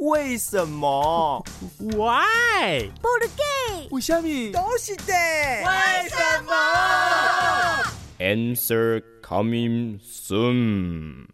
[0.00, 1.44] 为什么
[1.78, 2.88] ？Why？
[3.02, 3.86] 不的 gay？
[3.90, 4.50] 为什么？
[4.50, 5.12] 都是的。
[5.12, 6.54] 为什么
[8.18, 11.26] ？Answer coming soon。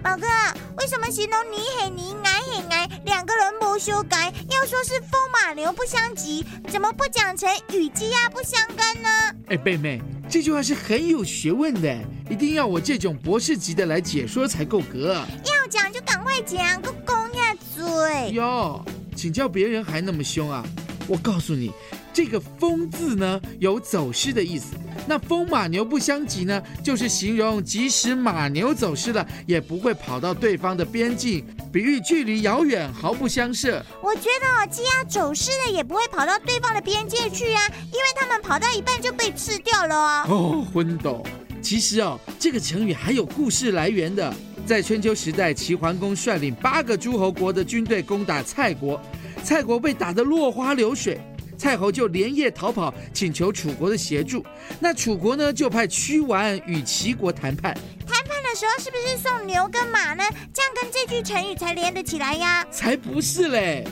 [0.00, 0.28] 宝哥，
[0.76, 4.32] 为什么形容你很你矮很矮，两个人不修改？
[4.52, 9.08] 要说是风马牛不相及，怎么不讲成与鸡鸭不相干呢？
[9.48, 10.00] 哎，贝妹，
[10.30, 11.98] 这句话是很有学问的，
[12.28, 15.14] 一定要我这种博士级的来解说才够格。
[15.44, 18.32] 要讲就赶快讲，个公鸭嘴。
[18.32, 18.84] 哟，
[19.16, 20.62] 请教别人还那么凶啊？
[21.06, 21.72] 我告诉你。
[22.18, 24.74] 这个“风”字呢，有走失的意思。
[25.06, 33.80] 那“风马牛不相及”呢，就是形容即使马牛走失了，也不会跑到对方的边境，比喻距离遥远，毫不相涉。
[34.02, 40.26] 我觉得鸡鸭走失了也不会跑到对方的边界去啊，因为他们跑到一半就被吃掉了哦。
[40.28, 41.24] 哦，昏斗。
[41.62, 44.34] 其实哦，这个成语还有故事来源的。
[44.66, 49.00] 在春秋时代，齐桓公率领八个诸侯国的军队攻打蔡国，
[49.44, 51.20] 蔡国被打得落花流水。
[51.58, 54.42] 蔡侯就连夜逃跑，请求楚国的协助。
[54.78, 57.74] 那楚国呢，就派屈完与齐国谈判。
[58.06, 60.22] 谈判的时候是不是送牛跟马呢？
[60.54, 62.64] 这样跟这句成语才连得起来呀？
[62.70, 63.84] 才不是嘞！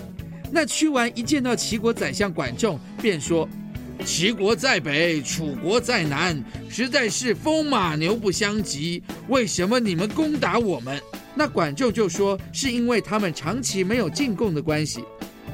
[0.51, 3.49] 那屈完一见到齐国宰相管仲，便说
[4.07, 9.03] ：“齐国在北，楚国在南，实在是风马牛不相及。
[9.27, 11.03] 为什么你们攻打我们？”
[11.35, 15.05] 那管仲就说：“是因为他们长期没有进贡的关系。”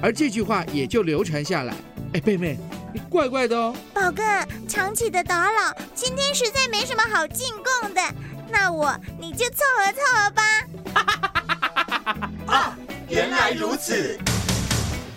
[0.02, 1.74] 而这句话也就流传下来。
[2.14, 2.58] 哎，妹妹，
[2.92, 3.74] 你怪怪的哦。
[3.94, 4.22] 宝哥，
[4.68, 8.02] 长期的打扰，今天实在没什么好进贡的，
[8.50, 10.42] 那我你就凑合凑合吧。
[12.52, 12.76] 啊，
[13.08, 14.18] 原来如此。